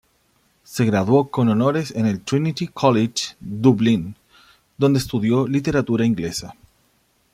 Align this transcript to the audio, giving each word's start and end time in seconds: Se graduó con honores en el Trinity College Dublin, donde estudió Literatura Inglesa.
Se 0.63 0.83
graduó 0.83 1.29
con 1.29 1.49
honores 1.49 1.91
en 1.95 2.07
el 2.07 2.21
Trinity 2.21 2.67
College 2.69 3.35
Dublin, 3.39 4.15
donde 4.75 4.97
estudió 4.97 5.47
Literatura 5.47 6.07
Inglesa. 6.07 6.55